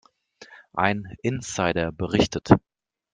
Ein 0.73 1.15
Insider 1.21 1.91
berichtet. 1.91 2.49